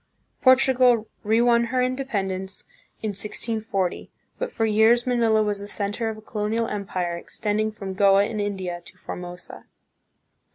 [0.43, 2.63] Portu gal re won her independence
[3.03, 7.93] in 1640, but for years Manila was the center of a colonial empire, extending from
[7.93, 9.65] Goa in India to Formosa.